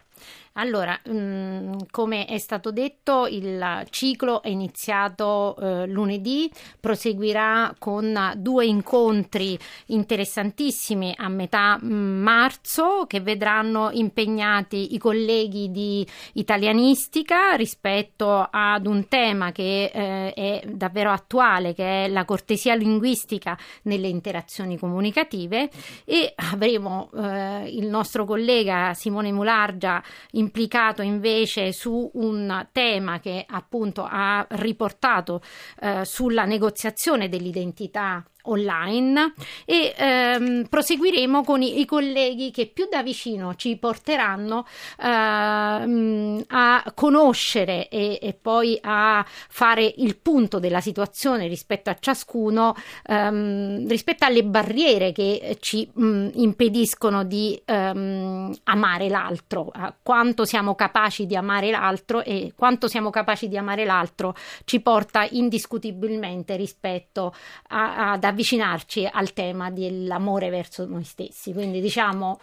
Allora, 0.55 0.99
mm, 1.09 1.75
come 1.93 2.27
è 2.27 2.39
stato 2.39 2.73
detto, 2.73 3.29
il 3.29 3.87
ciclo 3.91 4.43
è 4.43 4.49
iniziato 4.49 5.57
eh, 5.57 5.87
lunedì, 5.87 6.51
proseguirà 6.81 7.73
con 7.79 8.33
due 8.37 8.67
incontri 8.67 9.57
interessantissimi 9.87 11.15
a 11.17 11.29
metà 11.29 11.79
mm, 11.81 12.21
marzo 12.21 13.05
che 13.07 13.21
vedranno 13.21 13.91
impegnati 13.93 14.95
i 14.95 14.99
colleghi 14.99 15.71
di 15.71 16.05
italianistica 16.33 17.55
rispetto 17.55 18.49
ad 18.51 18.87
un 18.87 19.07
tema 19.07 19.53
che 19.53 19.85
eh, 19.95 20.33
è 20.33 20.63
davvero 20.67 21.13
attuale, 21.13 21.75
che 21.75 22.07
è 22.07 22.09
la 22.09 22.25
cortesia 22.25 22.75
linguistica 22.75 23.57
nelle 23.83 24.09
interazioni 24.09 24.77
comunicative. 24.77 25.71
E 26.05 26.33
avremo 26.35 27.09
eh, 27.15 27.69
il 27.69 27.87
nostro 27.87 28.25
collega 28.25 28.95
Simone 28.95 29.31
Mulargia 29.31 30.03
implicato 30.41 31.03
invece 31.03 31.73
su 31.73 32.11
un 32.15 32.67
tema 32.73 33.21
che 33.21 33.45
appunto 33.49 34.07
ha 34.09 34.45
riportato 34.51 35.41
eh, 35.81 36.05
sulla 36.05 36.45
negoziazione 36.45 37.29
dell'identità 37.29 38.25
online 38.43 39.35
e 39.65 39.95
ehm, 39.97 40.67
proseguiremo 40.69 41.45
con 41.45 41.63
i, 41.63 41.81
i, 41.81 41.85
colleghi 41.85 42.51
che 42.51 42.67
più 42.67 42.89
da 42.91 43.03
vicino 43.03 43.55
ci 43.55 43.77
porteranno 43.77 44.67
ehm, 45.01 46.45
a 46.49 46.93
conoscere 46.95 47.89
e, 47.89 48.19
e, 48.21 48.33
poi 48.41 48.79
a 48.81 49.25
fare 49.27 49.93
il 49.99 50.17
punto 50.17 50.59
della 50.59 50.81
situazione 50.81 51.47
rispetto 51.47 51.91
a 51.91 51.97
ciascuno, 51.99 52.75
ehm, 53.07 53.89
rispetto 53.89 54.25
alle 54.25 54.45
barriere 54.45 55.13
che 55.13 55.57
ci 55.61 55.89
mh, 55.93 56.31
impediscono 56.35 57.25
di 57.25 57.61
ehm, 57.65 58.55
amare 58.65 59.09
l'altro, 59.09 59.73
quanto 60.03 60.45
siamo 60.45 60.75
capaci 60.75 61.27
di 61.27 61.37
amare 61.37 61.71
l'altro 61.71 62.23
e 62.23 62.53
quanto 62.57 62.89
siamo 62.89 63.11
capaci 63.11 63.49
di 63.49 63.57
amare 63.57 63.85
l'altro 63.85 64.35
ci 64.65 64.81
porta 64.81 65.27
indiscutibilmente 65.31 66.57
rispetto 66.57 67.35
a, 67.69 68.13
ad 68.13 68.25
avvicinarci 68.31 69.09
al 69.11 69.33
tema 69.33 69.71
dell'amore 69.71 70.51
verso 70.51 70.87
noi 70.87 71.05
stessi. 71.05 71.53
Quindi 71.53 71.81
diciamo 71.81 72.41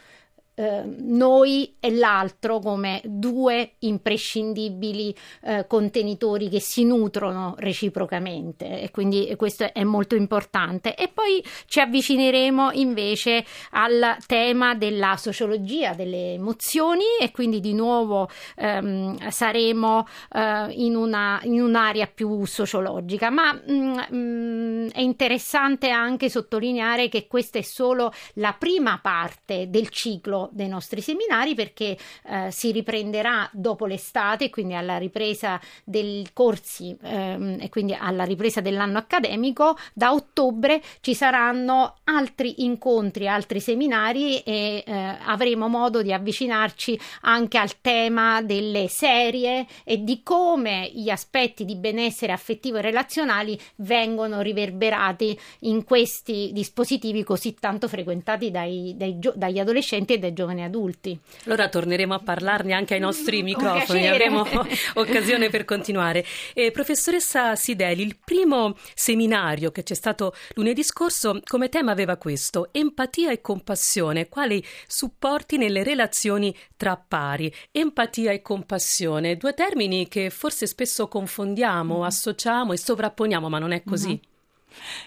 eh, 0.59 0.81
noi 0.85 1.75
e 1.79 1.91
l'altro 1.91 2.57
come 2.57 2.99
due 3.05 3.73
imprescindibili 3.79 5.15
eh, 5.43 5.67
contenitori 5.67 6.49
che 6.49 6.59
si 6.59 6.83
nutrono 6.83 7.53
reciprocamente. 7.59 8.81
E 8.81 8.89
quindi 8.89 9.31
questo 9.37 9.71
è 9.71 9.83
molto 9.83 10.15
importante. 10.15 10.95
E 10.95 11.09
poi 11.13 11.43
ci 11.67 11.79
avvicineremo 11.79 12.71
invece 12.71 13.45
al 13.71 14.17
tema 14.25 14.73
della 14.73 15.15
sociologia 15.15 15.93
delle 15.93 16.33
emozioni 16.33 17.03
e 17.21 17.29
quindi 17.29 17.59
di 17.59 17.75
nuovo 17.75 18.27
ehm, 18.55 19.29
saremo 19.29 20.07
eh, 20.33 20.71
in, 20.71 20.95
una, 20.95 21.39
in 21.43 21.61
un'area 21.61 22.07
più 22.07 22.45
sociologica. 22.45 23.29
Ma 23.29 23.53
mh, 23.53 23.73
mm, 23.73 23.99
mm, 24.11 24.87
è 24.89 25.01
interessante 25.01 25.91
anche 25.91 26.29
sottolineare 26.29 27.09
che 27.09 27.27
questa 27.27 27.59
è 27.59 27.61
solo 27.61 28.11
la 28.35 28.55
prima 28.57 28.97
parte 28.99 29.69
del 29.69 29.89
ciclo 29.89 30.45
dei 30.51 30.67
nostri 30.67 31.01
seminari 31.01 31.55
perché 31.55 31.97
eh, 32.25 32.51
si 32.51 32.71
riprenderà 32.71 33.49
dopo 33.53 33.85
l'estate, 33.85 34.49
quindi 34.49 34.75
alla 34.75 34.97
ripresa 34.97 35.59
dei 35.83 36.27
corsi 36.33 36.97
ehm, 37.01 37.57
e 37.59 37.69
quindi 37.69 37.93
alla 37.93 38.23
ripresa 38.23 38.61
dell'anno 38.61 38.97
accademico. 38.97 39.77
Da 39.93 40.13
ottobre 40.13 40.81
ci 41.01 41.13
saranno 41.13 41.95
altri 42.05 42.63
incontri, 42.63 43.27
altri 43.27 43.59
seminari 43.59 44.39
e 44.39 44.83
eh, 44.85 45.17
avremo 45.25 45.67
modo 45.67 46.01
di 46.01 46.13
avvicinarci 46.13 46.99
anche 47.21 47.57
al 47.57 47.81
tema 47.81 48.41
delle 48.41 48.87
serie 48.87 49.65
e 49.83 50.03
di 50.03 50.21
come 50.23 50.89
gli 50.93 51.09
aspetti 51.09 51.65
di 51.65 51.75
benessere 51.75 52.31
affettivo 52.31 52.77
e 52.77 52.81
relazionali 52.81 53.59
vengono 53.77 54.41
riverberati 54.41 55.37
in 55.61 55.83
questi 55.83 56.51
dispositivi 56.53 57.23
così 57.23 57.55
tanto 57.55 57.87
frequentati 57.87 58.51
dai, 58.51 58.93
dai, 58.95 59.19
dagli 59.35 59.59
adolescenti 59.59 60.13
e 60.13 60.19
dai 60.19 60.33
giovani 60.37 60.63
adulti. 60.63 61.19
Allora 61.45 61.67
torneremo 61.67 62.13
a 62.13 62.19
parlarne 62.19 62.73
anche 62.73 62.93
ai 62.93 62.99
nostri 62.99 63.41
microfoni, 63.43 64.07
avremo 64.07 64.45
occasione 64.93 65.49
per 65.49 65.65
continuare. 65.65 66.23
Eh, 66.53 66.69
professoressa 66.69 67.55
Sideli, 67.55 68.03
il 68.03 68.17
primo 68.23 68.75
seminario 68.93 69.71
che 69.71 69.81
c'è 69.81 69.95
stato 69.95 70.35
lunedì 70.53 70.83
scorso 70.83 71.39
come 71.43 71.69
tema 71.69 71.91
aveva 71.91 72.17
questo, 72.17 72.69
empatia 72.71 73.31
e 73.31 73.41
compassione, 73.41 74.29
quali 74.29 74.63
supporti 74.85 75.57
nelle 75.57 75.83
relazioni 75.83 76.55
tra 76.77 76.95
pari. 76.95 77.51
Empatia 77.71 78.31
e 78.31 78.43
compassione, 78.43 79.37
due 79.37 79.55
termini 79.55 80.07
che 80.07 80.29
forse 80.29 80.67
spesso 80.67 81.07
confondiamo, 81.07 81.97
mm. 81.97 82.03
associamo 82.03 82.73
e 82.73 82.77
sovrapponiamo, 82.77 83.49
ma 83.49 83.57
non 83.57 83.71
è 83.71 83.81
così. 83.83 84.09
Mm-hmm. 84.09 84.35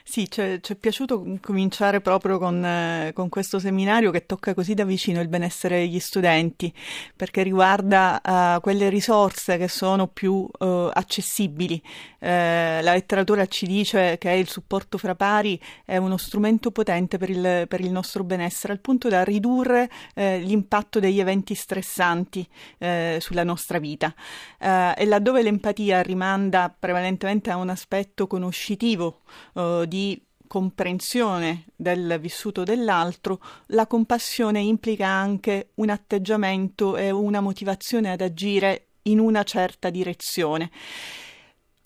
Sì, 0.03 0.29
ci 0.31 0.41
è 0.41 0.75
piaciuto 0.79 1.39
cominciare 1.41 2.01
proprio 2.01 2.39
con, 2.39 2.65
eh, 2.65 3.13
con, 3.15 3.29
questo 3.29 3.59
seminario 3.59 4.11
che 4.11 4.27
tocca 4.27 4.55
così 4.55 4.75
da 4.75 4.85
vicino 4.85 5.21
il 5.21 5.29
benessere 5.29 5.79
degli 5.79 6.01
studenti, 6.01 6.73
perché 7.15 7.43
riguarda 7.43 8.21
uh, 8.57 8.61
quelle 8.61 8.89
risorse 8.89 9.57
che 9.57 9.69
sono 9.69 10.09
più 10.09 10.33
uh, 10.33 10.91
accessibili. 10.93 11.81
Uh, 12.19 12.27
la 12.27 12.93
letteratura 12.93 13.47
ci 13.47 13.67
dice 13.67 14.19
che 14.19 14.31
il 14.33 14.49
supporto 14.49 14.99
fra 14.99 15.15
pari 15.15 15.61
è 15.85 15.97
uno 15.97 16.17
strumento 16.17 16.71
potente 16.71 17.19
per 17.19 17.31
il, 17.31 17.67
per 17.69 17.81
il 17.81 17.91
nostro 17.91 18.25
benessere, 18.25 18.73
al 18.73 18.81
punto 18.81 19.09
da 19.09 19.23
ridurre 19.23 19.89
l'impatto 20.15 21.01
degli 21.01 21.21
eventi 21.21 21.55
stressanti 21.55 22.47
sulla 23.19 23.45
nostra 23.45 23.79
vita. 23.79 24.15
e 24.59 25.05
laddove 25.05 25.43
l'empatia 25.43 26.03
rimanda 26.03 26.75
prevalentemente 26.77 27.51
a 27.51 27.57
un 27.57 27.69
aspetto 27.71 28.27
conoscitivo, 28.27 29.21
uh, 29.61 29.85
di 29.85 30.21
comprensione 30.47 31.67
del 31.77 32.19
vissuto 32.21 32.65
dell'altro, 32.65 33.41
la 33.67 33.87
compassione 33.87 34.61
implica 34.61 35.07
anche 35.07 35.71
un 35.75 35.91
atteggiamento 35.91 36.97
e 36.97 37.11
una 37.11 37.41
motivazione 37.41 38.11
ad 38.11 38.21
agire 38.21 38.89
in 39.03 39.21
una 39.21 39.45
certa 39.45 39.91
direzione 39.91 40.71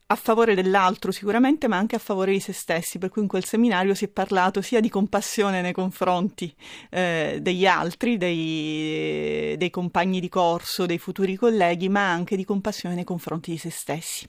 a 0.07 0.17
favore 0.17 0.55
dell'altro 0.55 1.11
sicuramente, 1.11 1.67
ma 1.67 1.77
anche 1.77 1.97
a 1.97 1.99
favore 1.99 2.33
di 2.33 2.41
se 2.41 2.53
stessi, 2.53 2.99
per 2.99 3.09
cui 3.09 3.23
in 3.23 3.29
quel 3.29 3.45
seminario 3.45 3.95
si 3.95 4.05
è 4.05 4.09
parlato 4.09 4.61
sia 4.61 4.81
di 4.81 4.89
compassione 4.89 5.61
nei 5.61 5.73
confronti 5.73 6.55
eh, 6.91 7.39
degli 7.41 7.67
altri, 7.67 8.17
dei, 8.17 9.57
dei 9.57 9.71
compagni 9.71 10.21
di 10.21 10.29
corso, 10.29 10.87
dei 10.87 10.99
futuri 10.99 11.37
colleghi, 11.37 11.89
ma 11.89 12.11
anche 12.11 12.37
di 12.37 12.45
compassione 12.45 12.95
nei 12.95 13.05
confronti 13.05 13.51
di 13.51 13.59
se 13.59 13.71
stessi. 13.71 14.29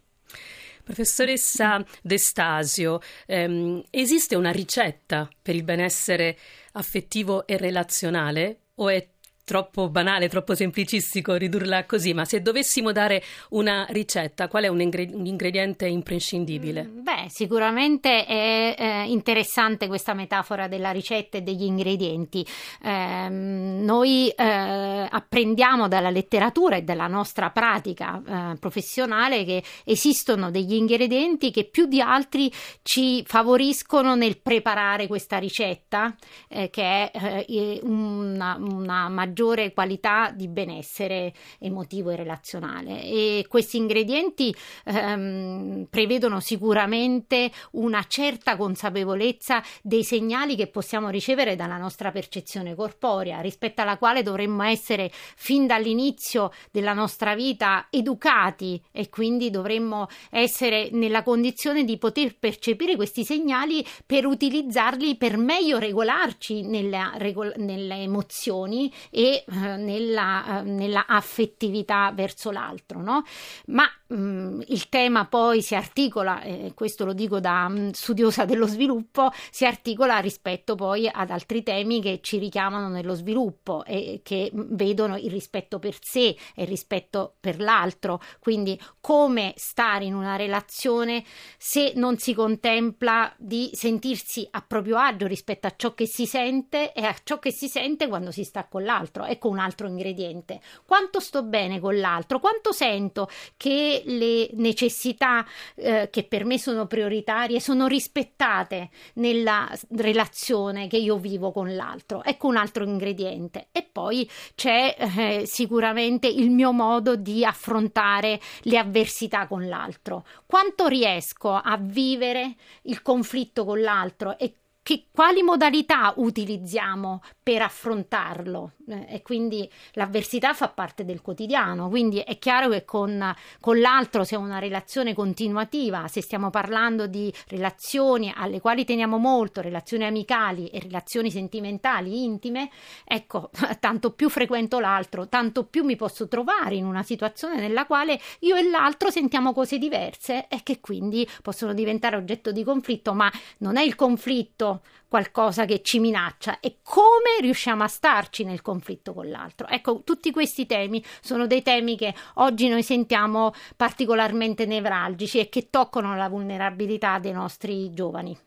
Professoressa 0.85 1.83
Destasio, 2.03 2.99
ehm, 3.25 3.83
esiste 3.89 4.35
una 4.35 4.51
ricetta 4.51 5.27
per 5.41 5.55
il 5.55 5.63
benessere 5.63 6.37
affettivo 6.73 7.47
e 7.47 7.57
relazionale 7.57 8.59
o 8.75 8.89
è 8.89 9.14
troppo 9.45 9.89
banale, 9.89 10.27
troppo 10.27 10.55
semplicistico 10.55 11.35
ridurla 11.35 11.85
così, 11.85 12.13
ma 12.13 12.25
se 12.25 12.41
dovessimo 12.41 12.91
dare 12.91 13.23
una 13.49 13.85
ricetta, 13.89 14.47
qual 14.47 14.63
è 14.63 14.67
un, 14.67 14.81
ingrediente 14.81 15.85
imprescindibile? 15.85 16.83
Mm, 16.83 17.03
beh, 17.03 17.25
sicuramente 17.29 18.25
è 18.25 18.75
eh, 18.77 19.03
interessante 19.03 19.87
questa 19.87 20.13
metafora 20.15 20.67
della 20.67 20.89
ricetta 20.89 21.37
e 21.37 21.41
degli 21.41 21.63
ingredienti. 21.63 22.45
Eh, 22.81 23.29
noi 23.29 24.29
eh, 24.29 25.07
apprendiamo 25.09 25.87
dalla 25.87 26.09
letteratura 26.09 26.77
e 26.77 26.81
dalla 26.81 27.07
nostra 27.07 27.51
pratica 27.51 28.21
eh, 28.25 28.57
professionale 28.57 29.45
che 29.45 29.63
esistono 29.83 30.49
degli 30.49 30.73
ingredienti 30.73 31.51
che 31.51 31.65
più 31.65 31.85
di 31.85 32.01
altri 32.01 32.51
ci 32.81 33.23
favoriscono 33.27 34.15
nel 34.15 34.39
preparare 34.39 35.05
questa 35.05 35.37
ricetta, 35.37 36.15
eh, 36.49 36.71
che 36.71 37.11
è 37.11 37.45
eh, 37.47 37.79
una, 37.83 38.57
una 38.59 39.07
maggiore 39.07 39.33
maggiore 39.35 39.73
qualità 39.73 40.31
di 40.33 40.47
benessere 40.47 41.33
emotivo 41.59 42.09
e 42.09 42.15
relazionale. 42.15 43.03
E 43.03 43.45
questi 43.49 43.75
ingredienti 43.75 44.55
ehm, 44.85 45.87
prevedono 45.89 46.39
sicuramente 46.39 47.51
una 47.71 48.05
certa 48.07 48.55
consapevolezza 48.55 49.61
dei 49.81 50.05
segnali 50.05 50.55
che 50.55 50.67
possiamo 50.67 51.09
ricevere 51.09 51.57
dalla 51.57 51.77
nostra 51.77 52.11
percezione 52.11 52.75
corporea 52.75 53.41
rispetto 53.41 53.81
alla 53.81 53.97
quale 53.97 54.23
dovremmo 54.23 54.63
essere 54.63 55.11
fin 55.11 55.67
dall'inizio 55.67 56.51
della 56.71 56.93
nostra 56.93 57.35
vita 57.35 57.87
educati 57.89 58.81
e 58.93 59.09
quindi 59.09 59.49
dovremmo 59.49 60.07
essere 60.29 60.87
nella 60.93 61.23
condizione 61.23 61.83
di 61.83 61.97
poter 61.97 62.37
percepire 62.37 62.95
questi 62.95 63.25
segnali 63.25 63.85
per 64.05 64.25
utilizzarli 64.25 65.17
per 65.17 65.35
meglio 65.35 65.77
regolarci 65.77 66.61
nelle, 66.61 67.53
nelle 67.57 67.95
emozioni 67.95 68.91
e 69.09 69.24
e 69.25 69.43
eh, 69.47 69.75
nella, 69.77 70.59
eh, 70.59 70.61
nella, 70.63 71.05
affettività 71.07 72.11
verso 72.13 72.51
l'altro. 72.51 73.01
No? 73.01 73.23
Ma 73.67 73.89
mh, 74.07 74.15
mm, 74.15 74.61
il 74.67 74.89
tema 74.89 75.25
poi 75.25 75.61
si 75.61 75.75
articola, 75.75 76.41
e 76.41 76.71
questo 76.73 77.05
lo 77.05 77.13
dico 77.13 77.39
da 77.39 77.67
mh, 77.67 77.79
mm, 77.79 77.89
studiosa 77.91 78.45
dello 78.45 78.67
sviluppo, 78.67 79.31
si 79.51 79.65
articola 79.65 80.17
rispetto 80.19 80.75
poi 80.75 81.09
ad 81.11 81.29
altri 81.29 81.63
temi 81.63 82.01
che 82.01 82.19
ci 82.21 82.37
richiamano 82.37 82.89
nello 82.89 83.13
sviluppo 83.13 83.83
e 83.85 84.21
che 84.23 84.49
mh, 84.51 84.75
vedono 84.75 85.17
il 85.17 85.31
rispetto 85.31 85.79
per 85.79 85.97
sé 86.01 86.35
e 86.55 86.63
il 86.63 86.67
rispetto 86.67 87.35
per 87.39 87.59
l'altro. 87.59 88.21
Quindi 88.39 88.79
come 88.99 89.53
stare 89.55 90.05
in 90.05 90.13
una 90.13 90.35
relazione 90.35 91.23
se 91.57 91.93
non 91.95 92.17
si 92.17 92.33
contempla 92.33 93.33
di 93.37 93.69
sentirsi 93.73 94.47
a 94.51 94.61
proprio 94.61 94.97
agio 94.97 95.27
rispetto 95.27 95.67
a 95.67 95.73
ciò 95.75 95.93
che 95.93 96.05
si 96.05 96.25
sente 96.25 96.93
e 96.93 97.03
a 97.03 97.15
ciò 97.23 97.39
che 97.39 97.51
si 97.51 97.67
sente 97.67 98.07
quando 98.07 98.31
si 98.31 98.43
sta 98.43 98.65
con 98.65 98.83
l'altro, 98.83 99.25
ecco 99.25 99.49
un 99.49 99.59
altro 99.59 99.87
ingrediente. 99.87 100.59
Quanto 100.85 101.19
sto 101.19 101.43
bene 101.43 101.79
con 101.79 101.97
l'altro? 101.99 102.39
Quanto 102.39 102.71
sento 102.71 103.29
che 103.57 103.94
le 104.05 104.49
necessità 104.53 105.45
eh, 105.75 106.09
che 106.11 106.23
per 106.23 106.45
me 106.45 106.57
sono 106.57 106.87
prioritarie 106.87 107.59
sono 107.59 107.87
rispettate 107.87 108.89
nella 109.15 109.69
relazione 109.89 110.87
che 110.87 110.97
io 110.97 111.17
vivo 111.17 111.51
con 111.51 111.75
l'altro? 111.75 112.23
Ecco 112.23 112.47
un 112.47 112.57
altro 112.57 112.83
ingrediente. 112.83 113.67
E 113.71 113.87
poi 113.89 114.29
c'è 114.55 114.95
eh, 114.97 115.43
sicuramente 115.45 116.27
il 116.27 116.49
mio 116.49 116.71
modo 116.71 117.15
di 117.15 117.45
affrontare 117.45 118.39
le 118.63 118.77
avversità 118.77 119.47
con 119.47 119.67
l'altro. 119.67 120.25
Quanto 120.45 120.87
riesco 120.87 121.53
a 121.53 121.77
vivere 121.79 122.55
il 122.83 123.01
conflitto 123.01 123.65
con 123.65 123.81
l'altro 123.81 124.37
e 124.37 124.55
che, 124.85 125.05
quali 125.11 125.41
modalità 125.41 126.13
utilizziamo 126.17 127.23
per 127.41 127.63
affrontarlo? 127.63 128.73
Eh, 128.87 129.15
e 129.15 129.21
quindi 129.23 129.67
l'avversità 129.93 130.53
fa 130.53 130.67
parte 130.67 131.05
del 131.05 131.23
quotidiano 131.23 131.89
quindi 131.89 132.19
è 132.19 132.37
chiaro 132.37 132.69
che 132.69 132.85
con, 132.85 133.33
con 133.59 133.79
l'altro 133.79 134.23
se 134.23 134.35
è 134.35 134.37
una 134.37 134.59
relazione 134.59 135.15
continuativa. 135.15 136.07
Se 136.07 136.21
stiamo 136.21 136.51
parlando 136.51 137.07
di 137.07 137.33
relazioni 137.47 138.31
alle 138.35 138.61
quali 138.61 138.85
teniamo 138.85 139.17
molto 139.17 139.59
relazioni 139.59 140.05
amicali 140.05 140.67
e 140.67 140.79
relazioni 140.79 141.31
sentimentali 141.31 142.23
intime 142.23 142.69
ecco 143.05 143.49
tanto 143.79 144.11
più 144.11 144.29
frequento 144.29 144.79
l'altro 144.79 145.27
tanto 145.27 145.65
più 145.65 145.83
mi 145.83 145.95
posso 145.95 146.27
trovare 146.27 146.75
in 146.75 146.85
una 146.85 147.01
situazione 147.01 147.59
nella 147.59 147.87
quale 147.87 148.19
io 148.41 148.55
e 148.55 148.69
l'altro 148.69 149.09
sentiamo 149.09 149.51
cose 149.51 149.79
diverse 149.79 150.47
e 150.47 150.59
che 150.61 150.79
quindi 150.79 151.27
possono 151.41 151.73
diventare 151.73 152.17
oggetto 152.17 152.51
di 152.51 152.63
conflitto 152.63 153.13
ma 153.13 153.31
non 153.57 153.77
è 153.77 153.81
il 153.81 153.95
conflitto 153.95 154.74
qualcosa 155.07 155.65
che 155.65 155.81
ci 155.81 155.99
minaccia 155.99 156.59
e 156.59 156.77
come 156.83 157.39
riusciamo 157.39 157.83
a 157.83 157.87
starci 157.87 158.43
nel 158.43 158.61
conflitto 158.61 159.13
con 159.13 159.29
l'altro. 159.29 159.67
Ecco, 159.67 160.01
tutti 160.03 160.31
questi 160.31 160.65
temi 160.65 161.03
sono 161.21 161.47
dei 161.47 161.61
temi 161.61 161.95
che 161.95 162.13
oggi 162.35 162.67
noi 162.67 162.83
sentiamo 162.83 163.53
particolarmente 163.75 164.65
nevralgici 164.65 165.39
e 165.39 165.49
che 165.49 165.69
toccano 165.69 166.15
la 166.15 166.29
vulnerabilità 166.29 167.19
dei 167.19 167.31
nostri 167.31 167.93
giovani. 167.93 168.37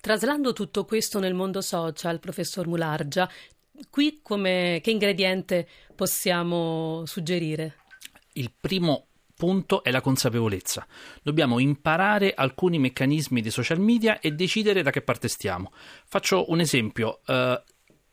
Traslando 0.00 0.52
tutto 0.52 0.84
questo 0.84 1.20
nel 1.20 1.34
mondo 1.34 1.60
social, 1.60 2.18
professor 2.18 2.66
Mulargia, 2.66 3.30
qui 3.88 4.20
come, 4.22 4.80
che 4.82 4.90
ingrediente 4.90 5.66
possiamo 5.94 7.04
suggerire? 7.06 7.76
Il 8.32 8.52
primo 8.58 9.06
punto 9.40 9.82
è 9.82 9.90
la 9.90 10.02
consapevolezza. 10.02 10.86
Dobbiamo 11.22 11.58
imparare 11.58 12.34
alcuni 12.34 12.78
meccanismi 12.78 13.40
dei 13.40 13.50
social 13.50 13.80
media 13.80 14.20
e 14.20 14.32
decidere 14.32 14.82
da 14.82 14.90
che 14.90 15.00
parte 15.00 15.28
stiamo. 15.28 15.72
Faccio 16.04 16.50
un 16.50 16.60
esempio. 16.60 17.20
Uh, 17.26 17.58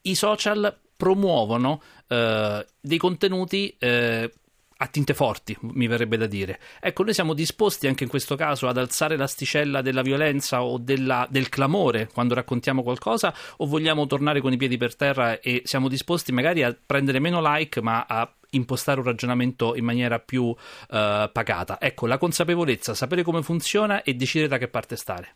I 0.04 0.16
social 0.16 0.80
promuovono 0.96 1.82
uh, 2.08 2.66
dei 2.80 2.98
contenuti 2.98 3.76
uh, 3.78 4.30
a 4.78 4.88
tinte 4.88 5.14
forti, 5.14 5.58
mi 5.60 5.88
verrebbe 5.88 6.16
da 6.16 6.28
dire. 6.28 6.60
Ecco, 6.80 7.04
noi 7.04 7.14
siamo 7.14 7.34
disposti 7.34 7.88
anche 7.88 8.06
in 8.06 8.10
questo 8.10 8.36
caso 8.36 8.68
ad 8.68 8.78
alzare 8.78 9.18
l'asticella 9.18 9.82
della 9.82 10.04
violenza 10.04 10.64
o 10.64 10.78
della, 10.78 11.28
del 11.30 11.50
clamore 11.50 12.08
quando 12.14 12.36
raccontiamo 12.36 12.84
qualcosa 12.84 13.34
o 13.58 13.66
vogliamo 13.66 14.06
tornare 14.06 14.40
con 14.40 14.54
i 14.54 14.58
piedi 14.58 14.78
per 14.78 14.96
terra 14.96 15.42
e 15.42 15.64
siamo 15.66 15.90
disposti 15.90 16.32
magari 16.32 16.64
a 16.64 16.74
prendere 16.74 17.20
meno 17.20 17.42
like 17.44 17.82
ma 17.82 18.06
a 18.08 18.32
impostare 18.52 19.00
un 19.00 19.06
ragionamento 19.06 19.76
in 19.76 19.84
maniera 19.84 20.20
più 20.20 20.44
uh, 20.44 20.56
pacata. 20.88 21.80
Ecco, 21.80 22.08
la 22.08 22.18
consapevolezza, 22.18 22.94
sapere 22.94 23.24
come 23.24 23.42
funziona 23.42 24.04
e 24.04 24.14
decidere 24.14 24.50
da 24.50 24.58
che 24.58 24.68
parte 24.68 24.96
stare. 24.96 25.36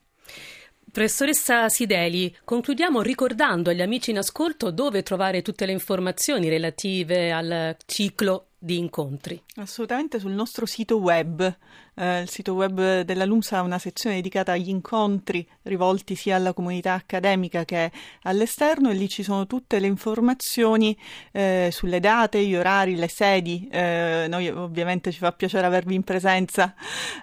Professoressa 0.91 1.69
Sideli, 1.69 2.35
concludiamo 2.43 3.01
ricordando 3.01 3.69
agli 3.69 3.81
amici 3.81 4.11
in 4.11 4.17
ascolto 4.17 4.71
dove 4.71 5.03
trovare 5.03 5.41
tutte 5.41 5.65
le 5.65 5.71
informazioni 5.71 6.49
relative 6.49 7.31
al 7.31 7.77
ciclo 7.85 8.47
di 8.63 8.77
incontri. 8.77 9.41
Assolutamente 9.55 10.19
sul 10.19 10.33
nostro 10.33 10.67
sito 10.67 10.97
web. 10.97 11.57
Eh, 11.95 12.21
il 12.21 12.29
sito 12.29 12.53
web 12.53 13.01
della 13.01 13.25
LUMSA 13.25 13.57
ha 13.57 13.61
una 13.63 13.79
sezione 13.79 14.17
dedicata 14.17 14.51
agli 14.51 14.69
incontri 14.69 15.45
rivolti 15.63 16.13
sia 16.13 16.35
alla 16.35 16.53
comunità 16.53 16.93
accademica 16.93 17.65
che 17.65 17.91
all'esterno 18.21 18.91
e 18.91 18.93
lì 18.93 19.09
ci 19.09 19.23
sono 19.23 19.47
tutte 19.47 19.79
le 19.79 19.87
informazioni 19.87 20.95
eh, 21.31 21.69
sulle 21.71 21.99
date, 21.99 22.45
gli 22.45 22.55
orari, 22.55 22.95
le 22.95 23.07
sedi. 23.07 23.67
Eh, 23.71 24.27
noi 24.29 24.47
ovviamente 24.49 25.11
ci 25.11 25.17
fa 25.17 25.31
piacere 25.31 25.65
avervi 25.65 25.95
in 25.95 26.03
presenza 26.03 26.75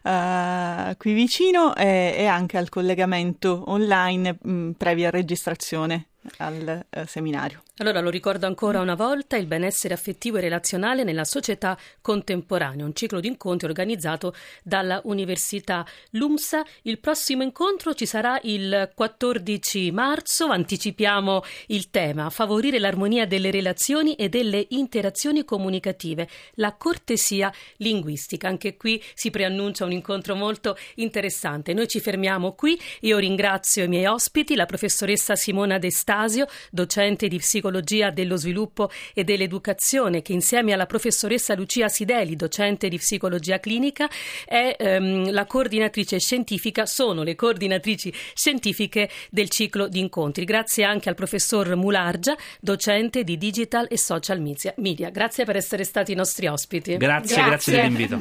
eh, 0.03 0.97
qui 0.97 1.13
vicino 1.13 1.77
e, 1.77 2.27
anche 2.27 2.59
al 2.59 2.69
collegamento 2.69 3.63
online 3.69 4.39
mh, 4.43 4.71
previa 4.73 5.11
registrazione 5.11 6.09
al 6.39 6.85
eh, 6.91 7.07
seminario. 7.07 7.63
Allora 7.81 8.01
lo 8.01 8.11
ricordo 8.11 8.47
ancora 8.47 8.81
una 8.81 8.97
volta, 8.97 9.37
il 9.37 9.47
benessere 9.47 9.95
affettivo 9.95 10.37
e 10.37 10.41
relazionale 10.41 11.05
nella 11.05 11.25
società 11.25 11.79
contemporanea, 12.01 12.85
un 12.85 12.93
ciclo 12.93 13.21
di 13.21 13.29
incontri 13.29 13.69
organizzato 13.69 14.35
dalla 14.65 15.01
Università 15.05 15.87
LUMSA. 16.11 16.65
Il 16.83 16.99
prossimo 16.99 17.45
incontro 17.45 17.95
ci 17.95 18.05
sarà 18.05 18.41
il 18.43 18.91
14 18.93 19.93
marzo, 19.93 20.47
anticipiamo 20.47 21.45
il 21.69 21.89
tema, 21.91 22.31
favorire 22.31 22.81
l'armonia 22.81 23.29
delle 23.29 23.53
relazioni 23.53 24.17
e 24.17 24.29
delle 24.29 24.67
interazioni 24.71 25.45
comunicative, 25.45 26.29
la 26.55 26.75
cortesia 26.75 27.53
linguistica. 27.77 28.49
Anche 28.49 28.77
qui 28.77 29.01
si 29.15 29.31
preannuncia 29.31 29.85
un 29.85 29.93
incontro 29.93 30.35
molto 30.35 30.77
interessante. 30.97 31.75
Noi 31.75 31.87
ci 31.87 32.01
fermiamo 32.01 32.55
qui, 32.55 32.77
io 33.03 33.19
ringrazio 33.19 33.85
i 33.85 33.89
miei 33.89 34.07
ospiti, 34.07 34.57
la 34.57 34.67
professoressa 34.67 35.37
Simona 35.37 35.79
Destasio, 35.79 36.49
docente 36.73 37.29
di 37.29 37.39
psicologia 37.39 37.67
psicologia 37.69 38.11
dello 38.11 38.37
sviluppo 38.37 38.91
e 39.13 39.25
dell'educazione, 39.25 40.23
che 40.23 40.33
insieme 40.33 40.73
alla 40.73 40.87
professoressa 40.87 41.55
Lucia 41.55 41.89
Sideli, 41.89 42.35
docente 42.35 42.89
di 42.89 42.97
psicologia 42.97 43.61
clinica, 43.61 44.09
è 44.47 44.75
ehm, 44.79 45.31
la 45.31 45.45
coordinatrice 45.45 46.19
scientifica, 46.19 46.87
sono 46.87 47.23
le 47.23 47.35
coordinatrici 47.35 48.13
scientifiche 48.35 49.11
del 49.31 49.51
ciclo 49.51 49.89
di 49.89 50.01
incontri. 50.01 50.45
Grazie 50.45 50.85
anche 50.85 51.11
al 51.11 51.15
professor 51.15 51.77
Mulargia, 51.77 52.37
docente 52.61 53.23
di 53.23 53.37
digital 53.37 53.87
e 53.91 53.99
social 53.99 54.41
media. 54.41 55.11
Grazie 55.11 55.45
per 55.45 55.57
essere 55.57 55.85
stati 55.85 56.13
i 56.13 56.15
nostri 56.15 56.47
ospiti. 56.47 56.97
Grazie, 56.97 57.37
grazie, 57.37 57.43
grazie 57.45 57.73
dell'invito. 57.75 58.17